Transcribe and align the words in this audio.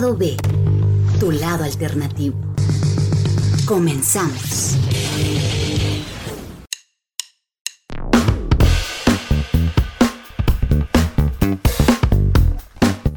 Lado 0.00 0.16
B, 0.16 0.34
tu 1.18 1.30
lado 1.30 1.62
alternativo. 1.62 2.34
Comenzamos. 3.66 4.78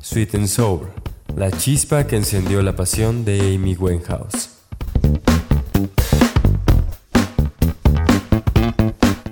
Sweet 0.01 0.35
and 0.35 0.47
Sour, 0.47 0.91
la 1.37 1.51
chispa 1.51 2.05
que 2.05 2.17
encendió 2.17 2.61
la 2.61 2.75
pasión 2.75 3.23
de 3.23 3.55
Amy 3.55 3.77
Winehouse. 3.77 4.52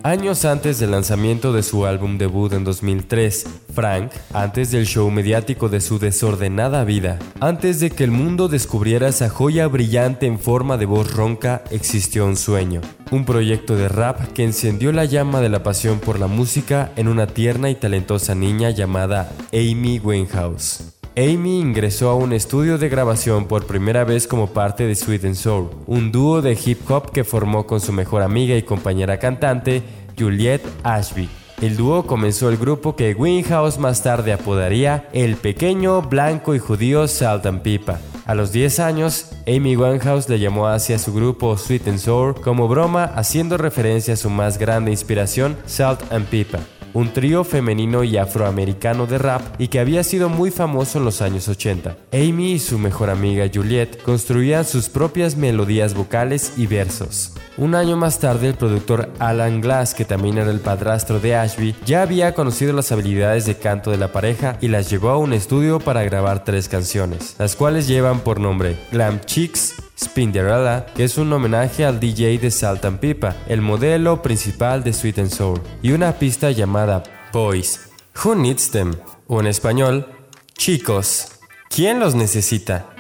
Años 0.03 0.45
antes 0.45 0.79
del 0.79 0.91
lanzamiento 0.91 1.53
de 1.53 1.61
su 1.61 1.85
álbum 1.85 2.17
debut 2.17 2.53
en 2.53 2.63
2003, 2.63 3.45
Frank, 3.75 4.11
antes 4.33 4.71
del 4.71 4.87
show 4.87 5.11
mediático 5.11 5.69
de 5.69 5.79
su 5.79 5.99
desordenada 5.99 6.83
vida, 6.83 7.19
antes 7.39 7.79
de 7.79 7.91
que 7.91 8.03
el 8.03 8.09
mundo 8.09 8.47
descubriera 8.47 9.09
esa 9.09 9.29
joya 9.29 9.67
brillante 9.67 10.25
en 10.25 10.39
forma 10.39 10.77
de 10.77 10.87
voz 10.87 11.13
ronca, 11.13 11.63
existió 11.69 12.25
un 12.25 12.35
sueño, 12.35 12.81
un 13.11 13.25
proyecto 13.25 13.75
de 13.75 13.89
rap 13.89 14.19
que 14.33 14.43
encendió 14.43 14.91
la 14.91 15.05
llama 15.05 15.39
de 15.39 15.49
la 15.49 15.61
pasión 15.61 15.99
por 15.99 16.19
la 16.19 16.25
música 16.25 16.91
en 16.95 17.07
una 17.07 17.27
tierna 17.27 17.69
y 17.69 17.75
talentosa 17.75 18.33
niña 18.33 18.71
llamada 18.71 19.31
Amy 19.53 19.99
Winehouse. 19.99 20.90
Amy 21.17 21.59
ingresó 21.59 22.09
a 22.09 22.15
un 22.15 22.31
estudio 22.31 22.77
de 22.77 22.87
grabación 22.87 23.45
por 23.45 23.65
primera 23.65 24.05
vez 24.05 24.27
como 24.27 24.47
parte 24.47 24.85
de 24.87 24.95
Sweet 24.95 25.25
and 25.25 25.35
Soul, 25.35 25.69
un 25.85 26.09
dúo 26.09 26.41
de 26.41 26.57
hip 26.63 26.89
hop 26.89 27.11
que 27.11 27.25
formó 27.25 27.67
con 27.67 27.81
su 27.81 27.91
mejor 27.91 28.21
amiga 28.21 28.55
y 28.55 28.63
compañera 28.63 29.19
cantante, 29.19 29.83
Juliette 30.17 30.65
Ashby. 30.83 31.29
El 31.61 31.75
dúo 31.75 32.07
comenzó 32.07 32.47
el 32.47 32.55
grupo 32.55 32.95
que 32.95 33.13
Winhouse 33.13 33.77
más 33.77 34.01
tarde 34.03 34.31
apodaría 34.31 35.09
el 35.11 35.35
pequeño, 35.35 36.01
blanco 36.01 36.55
y 36.55 36.59
judío 36.59 37.07
Salt 37.09 37.45
and 37.45 37.61
Pipa. 37.61 37.99
A 38.25 38.33
los 38.33 38.53
10 38.53 38.79
años, 38.79 39.31
Amy 39.45 39.75
Winehouse 39.75 40.29
le 40.29 40.39
llamó 40.39 40.69
hacia 40.69 40.97
su 40.97 41.13
grupo 41.13 41.57
Sweet 41.57 41.89
and 41.89 41.99
Sour 41.99 42.39
como 42.39 42.69
broma 42.69 43.03
haciendo 43.03 43.57
referencia 43.57 44.13
a 44.13 44.17
su 44.17 44.29
más 44.29 44.57
grande 44.57 44.91
inspiración, 44.91 45.57
Salt 45.65 46.09
and 46.13 46.25
Pipa 46.27 46.59
un 46.93 47.13
trío 47.13 47.43
femenino 47.43 48.03
y 48.03 48.17
afroamericano 48.17 49.07
de 49.07 49.17
rap 49.17 49.41
y 49.59 49.67
que 49.67 49.79
había 49.79 50.03
sido 50.03 50.29
muy 50.29 50.51
famoso 50.51 50.99
en 50.99 51.05
los 51.05 51.21
años 51.21 51.47
80. 51.47 51.97
Amy 52.11 52.53
y 52.53 52.59
su 52.59 52.77
mejor 52.77 53.09
amiga 53.09 53.49
Juliette 53.53 54.01
construían 54.01 54.65
sus 54.65 54.89
propias 54.89 55.35
melodías 55.35 55.93
vocales 55.93 56.53
y 56.57 56.67
versos. 56.67 57.33
Un 57.57 57.75
año 57.75 57.97
más 57.97 58.19
tarde, 58.19 58.47
el 58.47 58.55
productor 58.55 59.11
Alan 59.19 59.61
Glass, 59.61 59.93
que 59.93 60.05
también 60.05 60.37
era 60.37 60.49
el 60.49 60.61
padrastro 60.61 61.19
de 61.19 61.35
Ashby, 61.35 61.75
ya 61.85 62.01
había 62.01 62.33
conocido 62.33 62.73
las 62.73 62.91
habilidades 62.91 63.45
de 63.45 63.57
canto 63.57 63.91
de 63.91 63.97
la 63.97 64.11
pareja 64.11 64.57
y 64.61 64.69
las 64.69 64.89
llevó 64.89 65.09
a 65.09 65.17
un 65.17 65.33
estudio 65.33 65.79
para 65.79 66.03
grabar 66.03 66.43
tres 66.43 66.69
canciones, 66.69 67.35
las 67.39 67.55
cuales 67.55 67.87
llevan 67.87 68.21
por 68.21 68.39
nombre 68.39 68.77
Glam 68.91 69.19
Chicks, 69.21 69.75
Spinderella, 70.03 70.87
es 70.97 71.17
un 71.17 71.31
homenaje 71.31 71.85
al 71.85 71.99
DJ 71.99 72.39
de 72.39 72.49
Salt 72.49 72.85
and 72.85 72.99
Pipa, 72.99 73.35
el 73.47 73.61
modelo 73.61 74.21
principal 74.21 74.83
de 74.83 74.93
Sweet 74.93 75.19
and 75.19 75.29
Sour, 75.29 75.61
y 75.83 75.91
una 75.91 76.13
pista 76.13 76.49
llamada 76.49 77.03
Boys. 77.31 77.91
Who 78.23 78.35
needs 78.35 78.71
them? 78.71 78.95
O 79.27 79.39
en 79.39 79.47
español, 79.47 80.07
chicos, 80.57 81.27
¿quién 81.69 81.99
los 81.99 82.15
necesita? 82.15 82.95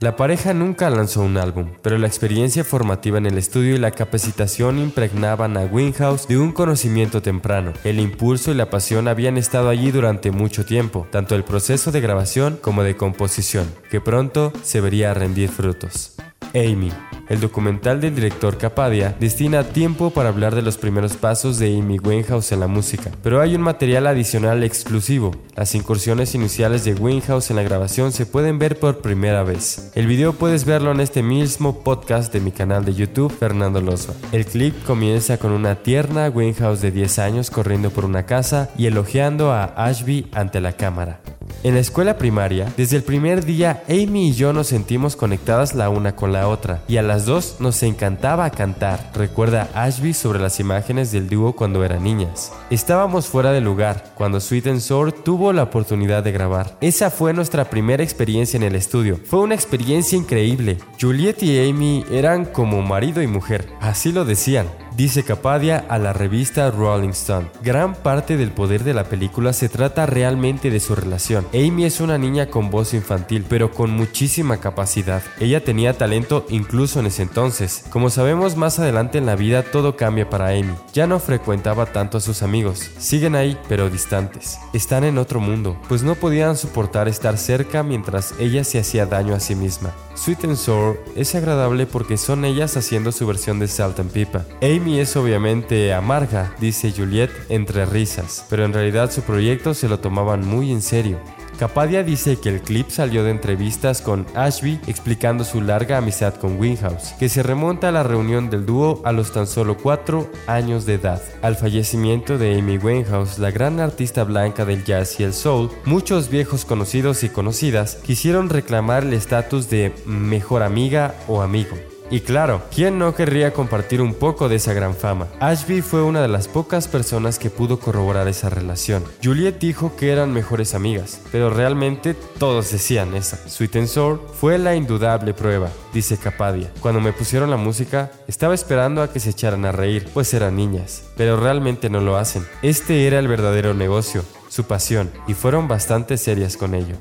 La 0.00 0.16
pareja 0.16 0.54
nunca 0.54 0.88
lanzó 0.88 1.20
un 1.20 1.36
álbum, 1.36 1.72
pero 1.82 1.98
la 1.98 2.06
experiencia 2.06 2.64
formativa 2.64 3.18
en 3.18 3.26
el 3.26 3.36
estudio 3.36 3.74
y 3.74 3.78
la 3.78 3.90
capacitación 3.90 4.78
impregnaban 4.78 5.58
a 5.58 5.66
Winghouse 5.66 6.26
de 6.26 6.38
un 6.38 6.52
conocimiento 6.52 7.20
temprano. 7.20 7.74
El 7.84 8.00
impulso 8.00 8.50
y 8.50 8.54
la 8.54 8.70
pasión 8.70 9.08
habían 9.08 9.36
estado 9.36 9.68
allí 9.68 9.90
durante 9.90 10.30
mucho 10.30 10.64
tiempo, 10.64 11.06
tanto 11.10 11.34
el 11.34 11.44
proceso 11.44 11.92
de 11.92 12.00
grabación 12.00 12.58
como 12.62 12.82
de 12.82 12.96
composición, 12.96 13.70
que 13.90 14.00
pronto 14.00 14.54
se 14.62 14.80
vería 14.80 15.12
rendir 15.12 15.50
frutos. 15.50 16.14
Amy. 16.54 16.90
El 17.30 17.38
documental 17.38 18.00
del 18.00 18.16
director 18.16 18.58
Capadia 18.58 19.14
destina 19.20 19.62
tiempo 19.62 20.10
para 20.10 20.30
hablar 20.30 20.54
de 20.56 20.62
los 20.62 20.76
primeros 20.76 21.16
pasos 21.16 21.60
de 21.60 21.78
Amy 21.78 22.00
Winehouse 22.00 22.50
en 22.50 22.58
la 22.58 22.66
música, 22.66 23.12
pero 23.22 23.40
hay 23.40 23.54
un 23.54 23.62
material 23.62 24.08
adicional 24.08 24.64
exclusivo. 24.64 25.30
Las 25.54 25.76
incursiones 25.76 26.34
iniciales 26.34 26.84
de 26.84 26.94
Winehouse 26.94 27.50
en 27.50 27.56
la 27.56 27.62
grabación 27.62 28.10
se 28.10 28.26
pueden 28.26 28.58
ver 28.58 28.80
por 28.80 28.98
primera 28.98 29.44
vez. 29.44 29.92
El 29.94 30.08
video 30.08 30.32
puedes 30.32 30.64
verlo 30.64 30.90
en 30.90 30.98
este 30.98 31.22
mismo 31.22 31.84
podcast 31.84 32.32
de 32.32 32.40
mi 32.40 32.50
canal 32.50 32.84
de 32.84 32.94
YouTube, 32.94 33.32
Fernando 33.32 33.80
Loza. 33.80 34.14
El 34.32 34.44
clip 34.44 34.74
comienza 34.84 35.38
con 35.38 35.52
una 35.52 35.76
tierna 35.76 36.30
Winehouse 36.30 36.80
de 36.80 36.90
10 36.90 37.18
años 37.20 37.50
corriendo 37.52 37.90
por 37.90 38.04
una 38.04 38.26
casa 38.26 38.70
y 38.76 38.86
elogiando 38.86 39.52
a 39.52 39.66
Ashby 39.76 40.26
ante 40.32 40.60
la 40.60 40.72
cámara. 40.72 41.20
En 41.62 41.74
la 41.74 41.80
escuela 41.80 42.16
primaria, 42.16 42.72
desde 42.76 42.96
el 42.96 43.02
primer 43.02 43.44
día, 43.44 43.82
Amy 43.88 44.28
y 44.28 44.32
yo 44.32 44.52
nos 44.52 44.68
sentimos 44.68 45.16
conectadas 45.16 45.74
la 45.74 45.90
una 45.90 46.16
con 46.16 46.32
la 46.32 46.48
otra, 46.48 46.82
y 46.88 46.96
a 46.96 47.02
las 47.02 47.26
dos 47.26 47.56
nos 47.60 47.82
encantaba 47.82 48.50
cantar, 48.50 49.10
recuerda 49.14 49.68
Ashby 49.74 50.14
sobre 50.14 50.40
las 50.40 50.60
imágenes 50.60 51.12
del 51.12 51.28
dúo 51.28 51.54
cuando 51.54 51.84
eran 51.84 52.04
niñas. 52.04 52.52
Estábamos 52.70 53.26
fuera 53.26 53.52
de 53.52 53.60
lugar 53.60 54.12
cuando 54.14 54.40
Sweet 54.40 54.68
and 54.68 54.80
Sour 54.80 55.12
tuvo 55.12 55.52
la 55.52 55.64
oportunidad 55.64 56.22
de 56.22 56.32
grabar. 56.32 56.76
Esa 56.80 57.10
fue 57.10 57.32
nuestra 57.32 57.64
primera 57.70 58.02
experiencia 58.02 58.56
en 58.56 58.62
el 58.62 58.74
estudio. 58.74 59.18
Fue 59.24 59.40
una 59.40 59.54
experiencia 59.54 60.16
increíble. 60.16 60.78
Juliet 61.00 61.42
y 61.42 61.68
Amy 61.68 62.04
eran 62.10 62.44
como 62.44 62.82
marido 62.82 63.22
y 63.22 63.26
mujer, 63.26 63.68
así 63.80 64.12
lo 64.12 64.24
decían. 64.24 64.66
Dice 64.96 65.22
Capadia 65.22 65.84
a 65.88 65.98
la 65.98 66.12
revista 66.12 66.70
Rolling 66.70 67.10
Stone. 67.10 67.46
Gran 67.62 67.94
parte 67.94 68.36
del 68.36 68.50
poder 68.50 68.84
de 68.84 68.92
la 68.92 69.04
película 69.04 69.52
se 69.52 69.68
trata 69.68 70.04
realmente 70.04 70.70
de 70.70 70.80
su 70.80 70.94
relación. 70.94 71.46
Amy 71.54 71.84
es 71.84 72.00
una 72.00 72.18
niña 72.18 72.46
con 72.46 72.70
voz 72.70 72.92
infantil, 72.92 73.46
pero 73.48 73.70
con 73.70 73.90
muchísima 73.90 74.58
capacidad. 74.58 75.22
Ella 75.38 75.64
tenía 75.64 75.96
talento 75.96 76.44
incluso 76.50 77.00
en 77.00 77.06
ese 77.06 77.22
entonces. 77.22 77.84
Como 77.90 78.10
sabemos 78.10 78.56
más 78.56 78.78
adelante 78.78 79.18
en 79.18 79.26
la 79.26 79.36
vida 79.36 79.62
todo 79.62 79.96
cambia 79.96 80.28
para 80.28 80.48
Amy. 80.48 80.74
Ya 80.92 81.06
no 81.06 81.20
frecuentaba 81.20 81.86
tanto 81.86 82.18
a 82.18 82.20
sus 82.20 82.42
amigos. 82.42 82.90
Siguen 82.98 83.36
ahí, 83.36 83.56
pero 83.68 83.90
distantes. 83.90 84.58
Están 84.72 85.04
en 85.04 85.18
otro 85.18 85.40
mundo, 85.40 85.76
pues 85.88 86.02
no 86.02 86.14
podían 86.16 86.56
soportar 86.56 87.08
estar 87.08 87.38
cerca 87.38 87.82
mientras 87.82 88.34
ella 88.38 88.64
se 88.64 88.80
hacía 88.80 89.06
daño 89.06 89.34
a 89.34 89.40
sí 89.40 89.54
misma. 89.54 89.92
Sweet 90.14 90.44
and 90.44 90.56
Sour 90.56 91.02
es 91.16 91.34
agradable 91.34 91.86
porque 91.86 92.18
son 92.18 92.44
ellas 92.44 92.76
haciendo 92.76 93.12
su 93.12 93.26
versión 93.26 93.58
de 93.58 93.68
Salt 93.68 94.00
and 94.00 94.10
Pipa. 94.10 94.44
Amy 94.60 94.79
es 94.88 95.16
obviamente 95.16 95.92
amarga, 95.92 96.54
dice 96.58 96.92
Juliet 96.96 97.30
entre 97.48 97.86
risas, 97.86 98.44
pero 98.48 98.64
en 98.64 98.72
realidad 98.72 99.10
su 99.10 99.22
proyecto 99.22 99.74
se 99.74 99.88
lo 99.88 100.00
tomaban 100.00 100.46
muy 100.46 100.72
en 100.72 100.82
serio. 100.82 101.18
Capadia 101.58 102.02
dice 102.02 102.40
que 102.40 102.48
el 102.48 102.62
clip 102.62 102.88
salió 102.88 103.22
de 103.22 103.30
entrevistas 103.30 104.00
con 104.00 104.24
Ashby 104.34 104.80
explicando 104.86 105.44
su 105.44 105.60
larga 105.60 105.98
amistad 105.98 106.34
con 106.34 106.58
Winghouse, 106.58 107.12
que 107.18 107.28
se 107.28 107.42
remonta 107.42 107.90
a 107.90 107.92
la 107.92 108.02
reunión 108.02 108.48
del 108.48 108.64
dúo 108.64 109.02
a 109.04 109.12
los 109.12 109.32
tan 109.32 109.46
solo 109.46 109.76
4 109.76 110.30
años 110.46 110.86
de 110.86 110.94
edad. 110.94 111.22
Al 111.42 111.56
fallecimiento 111.56 112.38
de 112.38 112.58
Amy 112.58 112.78
Winehouse, 112.78 113.38
la 113.38 113.50
gran 113.50 113.78
artista 113.78 114.24
blanca 114.24 114.64
del 114.64 114.84
jazz 114.84 115.20
y 115.20 115.24
el 115.24 115.34
soul, 115.34 115.70
muchos 115.84 116.30
viejos 116.30 116.64
conocidos 116.64 117.22
y 117.24 117.28
conocidas 117.28 117.96
quisieron 117.96 118.48
reclamar 118.48 119.04
el 119.04 119.12
estatus 119.12 119.68
de 119.68 119.92
mejor 120.06 120.62
amiga 120.62 121.14
o 121.28 121.42
amigo. 121.42 121.76
Y 122.10 122.22
claro, 122.22 122.62
¿quién 122.74 122.98
no 122.98 123.14
querría 123.14 123.52
compartir 123.52 124.02
un 124.02 124.14
poco 124.14 124.48
de 124.48 124.56
esa 124.56 124.72
gran 124.72 124.96
fama? 124.96 125.28
Ashby 125.38 125.80
fue 125.80 126.02
una 126.02 126.20
de 126.20 126.26
las 126.26 126.48
pocas 126.48 126.88
personas 126.88 127.38
que 127.38 127.50
pudo 127.50 127.78
corroborar 127.78 128.26
esa 128.26 128.50
relación. 128.50 129.04
Juliet 129.22 129.60
dijo 129.60 129.94
que 129.94 130.10
eran 130.10 130.32
mejores 130.32 130.74
amigas, 130.74 131.20
pero 131.30 131.50
realmente 131.50 132.14
todos 132.14 132.72
decían 132.72 133.14
esa. 133.14 133.36
Sweet 133.48 133.76
and 133.76 134.18
fue 134.34 134.58
la 134.58 134.74
indudable 134.74 135.34
prueba, 135.34 135.70
dice 135.94 136.16
Capadia. 136.16 136.72
Cuando 136.80 137.00
me 137.00 137.12
pusieron 137.12 137.48
la 137.48 137.56
música, 137.56 138.10
estaba 138.26 138.54
esperando 138.54 139.02
a 139.02 139.12
que 139.12 139.20
se 139.20 139.30
echaran 139.30 139.64
a 139.64 139.70
reír, 139.70 140.08
pues 140.12 140.34
eran 140.34 140.56
niñas, 140.56 141.04
pero 141.16 141.38
realmente 141.38 141.90
no 141.90 142.00
lo 142.00 142.16
hacen. 142.16 142.44
Este 142.62 143.06
era 143.06 143.20
el 143.20 143.28
verdadero 143.28 143.72
negocio, 143.72 144.24
su 144.48 144.64
pasión, 144.64 145.12
y 145.28 145.34
fueron 145.34 145.68
bastante 145.68 146.16
serias 146.16 146.56
con 146.56 146.74
ello. 146.74 146.96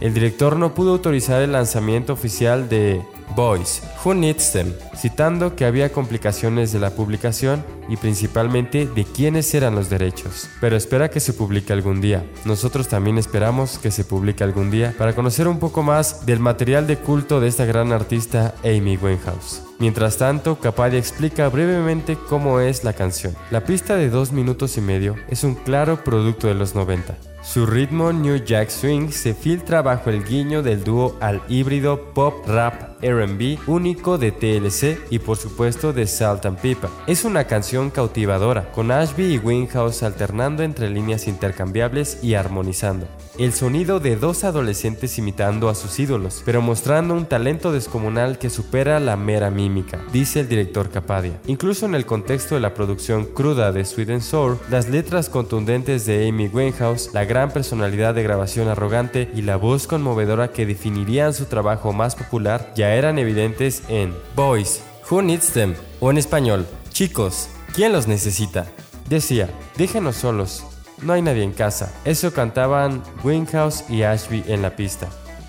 El 0.00 0.12
director 0.12 0.56
no 0.56 0.74
pudo 0.74 0.92
autorizar 0.92 1.40
el 1.40 1.52
lanzamiento 1.52 2.12
oficial 2.12 2.68
de 2.68 3.02
Boys, 3.34 3.82
Who 4.04 4.14
Needs 4.14 4.52
Them, 4.52 4.74
citando 4.94 5.56
que 5.56 5.64
había 5.64 5.90
complicaciones 5.90 6.70
de 6.70 6.78
la 6.78 6.90
publicación 6.90 7.64
y 7.88 7.96
principalmente 7.96 8.86
de 8.86 9.04
quiénes 9.04 9.54
eran 9.54 9.74
los 9.74 9.88
derechos. 9.88 10.50
Pero 10.60 10.76
espera 10.76 11.08
que 11.08 11.20
se 11.20 11.32
publique 11.32 11.72
algún 11.72 12.02
día. 12.02 12.24
Nosotros 12.44 12.88
también 12.88 13.16
esperamos 13.16 13.78
que 13.78 13.90
se 13.90 14.04
publique 14.04 14.44
algún 14.44 14.70
día 14.70 14.94
para 14.98 15.14
conocer 15.14 15.48
un 15.48 15.58
poco 15.58 15.82
más 15.82 16.26
del 16.26 16.40
material 16.40 16.86
de 16.86 16.98
culto 16.98 17.40
de 17.40 17.48
esta 17.48 17.64
gran 17.64 17.92
artista 17.92 18.54
Amy 18.64 18.98
Winehouse. 18.98 19.62
Mientras 19.78 20.18
tanto, 20.18 20.58
Capadia 20.58 20.98
explica 20.98 21.48
brevemente 21.48 22.18
cómo 22.28 22.60
es 22.60 22.84
la 22.84 22.92
canción. 22.92 23.34
La 23.50 23.64
pista 23.64 23.96
de 23.96 24.10
dos 24.10 24.32
minutos 24.32 24.76
y 24.76 24.82
medio 24.82 25.16
es 25.28 25.42
un 25.42 25.54
claro 25.54 26.04
producto 26.04 26.48
de 26.48 26.54
los 26.54 26.74
90. 26.74 27.16
Su 27.46 27.64
ritmo 27.64 28.12
New 28.12 28.44
Jack 28.44 28.70
Swing 28.70 29.10
se 29.10 29.32
filtra 29.32 29.80
bajo 29.80 30.10
el 30.10 30.24
guiño 30.24 30.64
del 30.64 30.82
dúo 30.82 31.16
al 31.20 31.40
híbrido 31.48 32.12
pop 32.12 32.44
rap 32.48 33.00
RB 33.00 33.58
único 33.68 34.18
de 34.18 34.32
TLC 34.32 34.98
y 35.10 35.20
por 35.20 35.36
supuesto 35.36 35.92
de 35.92 36.08
Salt 36.08 36.44
and 36.44 36.58
Pipa. 36.58 36.90
Es 37.06 37.24
una 37.24 37.44
canción 37.44 37.90
cautivadora, 37.90 38.72
con 38.72 38.90
Ashby 38.90 39.34
y 39.34 39.38
Winghouse 39.38 40.02
alternando 40.02 40.64
entre 40.64 40.90
líneas 40.90 41.28
intercambiables 41.28 42.18
y 42.22 42.34
armonizando. 42.34 43.06
El 43.38 43.52
sonido 43.52 44.00
de 44.00 44.16
dos 44.16 44.44
adolescentes 44.44 45.18
imitando 45.18 45.68
a 45.68 45.74
sus 45.74 45.98
ídolos, 45.98 46.42
pero 46.44 46.62
mostrando 46.62 47.12
un 47.12 47.26
talento 47.26 47.70
descomunal 47.70 48.38
que 48.38 48.48
supera 48.48 48.98
la 48.98 49.16
mera 49.16 49.50
mímica, 49.50 50.00
dice 50.10 50.40
el 50.40 50.48
director 50.48 50.90
Capadia. 50.90 51.38
Incluso 51.46 51.84
en 51.84 51.94
el 51.94 52.06
contexto 52.06 52.54
de 52.54 52.62
la 52.62 52.72
producción 52.72 53.26
cruda 53.26 53.72
de 53.72 53.84
Sweet 53.84 54.10
and 54.10 54.22
Sour, 54.22 54.58
las 54.70 54.88
letras 54.88 55.28
contundentes 55.28 56.06
de 56.06 56.26
Amy 56.28 56.48
Winehouse, 56.48 57.10
la 57.12 57.26
gran 57.26 57.35
personalidad 57.44 58.14
de 58.14 58.22
grabación 58.22 58.68
arrogante 58.68 59.30
y 59.34 59.42
la 59.42 59.56
voz 59.56 59.86
conmovedora 59.86 60.48
que 60.48 60.66
definirían 60.66 61.34
su 61.34 61.44
trabajo 61.44 61.92
más 61.92 62.16
popular 62.16 62.72
ya 62.74 62.94
eran 62.94 63.18
evidentes 63.18 63.82
en 63.88 64.14
Boys, 64.34 64.82
Who 65.10 65.22
Needs 65.22 65.52
Them? 65.52 65.74
o 66.00 66.10
en 66.10 66.18
español, 66.18 66.66
Chicos, 66.90 67.48
¿quién 67.74 67.92
los 67.92 68.06
necesita? 68.08 68.66
Decía, 69.08 69.50
déjenos 69.76 70.16
solos, 70.16 70.64
no 71.02 71.12
hay 71.12 71.20
nadie 71.20 71.42
en 71.42 71.52
casa. 71.52 71.92
Eso 72.06 72.32
cantaban 72.32 73.02
Winghouse 73.22 73.84
y 73.90 74.02
Ashby 74.02 74.44
en 74.46 74.62
la 74.62 74.76
pista. 74.76 75.08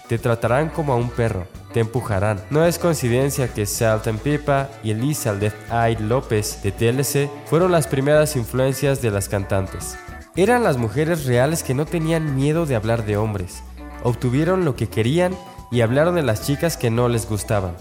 Te 0.10 0.18
tratarán 0.18 0.69
como 0.69 0.94
a 0.94 0.98
un 0.98 1.10
perro, 1.10 1.48
te 1.74 1.80
empujarán. 1.80 2.42
No 2.50 2.66
es 2.66 2.80
coincidencia 2.80 3.54
que 3.54 3.66
Salt 3.66 4.07
and 4.07 4.19
Pipa 4.19 4.69
y 4.83 4.92
Elizabeth 4.92 5.54
Eye 5.72 6.00
López 6.00 6.62
de 6.63 6.72
TLC 6.72 7.30
fueron 7.45 7.72
las 7.72 7.88
primeras 7.88 8.36
influencias 8.36 9.01
de 9.01 9.12
las 9.12 9.30
cantantes. 9.30 9.98
Eran 10.38 10.63
las 10.63 10.78
mujeres 10.78 11.25
reales 11.25 11.63
que 11.63 11.74
no 11.74 11.88
tenían 11.88 12.36
miedo 12.36 12.68
de 12.68 12.75
hablar 12.75 13.07
de 13.07 13.18
hombres. 13.18 13.63
Obtuvieron 14.04 14.66
lo 14.66 14.75
que 14.75 14.88
querían 14.88 15.36
y 15.72 15.81
hablaron 15.81 16.13
de 16.13 16.22
las 16.22 16.45
chicas 16.45 16.78
que 16.78 16.92
no 16.92 17.10
les 17.10 17.28
gustaban, 17.28 17.75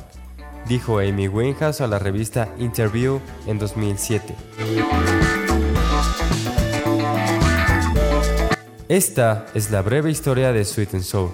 dijo 0.67 1.01
Amy 1.01 1.29
Winehouse 1.29 1.83
a 1.83 1.87
la 1.87 1.99
revista 1.99 2.49
Interview 2.59 3.21
en 3.47 3.59
2007. 3.59 4.35
Esta 8.89 9.45
es 9.53 9.71
la 9.71 9.83
breve 9.83 10.11
historia 10.11 10.51
de 10.53 10.65
Sweet 10.65 10.95
and 10.95 11.03
Soul, 11.03 11.33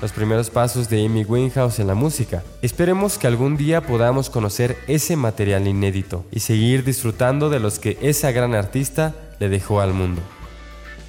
los 0.00 0.12
primeros 0.12 0.48
pasos 0.48 0.88
de 0.88 1.04
Amy 1.04 1.24
Winehouse 1.24 1.80
en 1.80 1.88
la 1.88 1.94
música. 1.94 2.42
Esperemos 2.62 3.18
que 3.18 3.26
algún 3.26 3.58
día 3.58 3.82
podamos 3.82 4.30
conocer 4.30 4.78
ese 4.86 5.16
material 5.16 5.68
inédito 5.68 6.24
y 6.32 6.40
seguir 6.40 6.82
disfrutando 6.82 7.50
de 7.50 7.60
los 7.60 7.78
que 7.78 7.98
esa 8.00 8.32
gran 8.32 8.54
artista 8.54 9.14
le 9.38 9.50
dejó 9.50 9.82
al 9.82 9.92
mundo. 9.92 10.22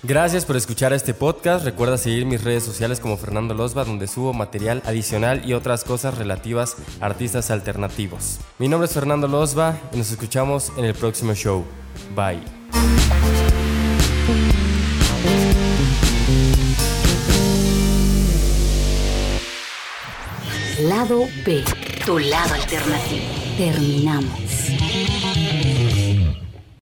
Gracias 0.05 0.43
por 0.43 0.57
escuchar 0.57 0.91
este 0.91 1.13
podcast. 1.13 1.63
Recuerda 1.63 1.97
seguir 1.97 2.25
mis 2.25 2.43
redes 2.43 2.65
sociales 2.65 2.99
como 2.99 3.15
Fernando 3.15 3.53
Losba, 3.53 3.85
donde 3.85 4.07
subo 4.07 4.33
material 4.33 4.83
adicional 4.85 5.47
y 5.49 5.53
otras 5.53 5.85
cosas 5.85 6.17
relativas 6.17 6.75
a 6.99 7.05
artistas 7.05 7.49
alternativos. 7.51 8.37
Mi 8.59 8.67
nombre 8.67 8.87
es 8.87 8.93
Fernando 8.93 9.29
Losba 9.29 9.79
y 9.93 9.97
nos 9.97 10.11
escuchamos 10.11 10.73
en 10.75 10.83
el 10.83 10.93
próximo 10.93 11.33
show. 11.33 11.63
Bye. 12.13 12.41
Lado 20.81 21.27
B, 21.45 21.63
tu 22.05 22.19
lado 22.19 22.55
alternativo. 22.55 23.23
Terminamos. 23.57 24.41